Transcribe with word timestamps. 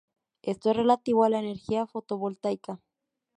Esto 0.41 0.71
es 0.71 0.77
relativo 0.77 1.23
a 1.25 1.29
la 1.29 1.37
energía 1.37 1.85
fotovoltaica. 1.85 2.79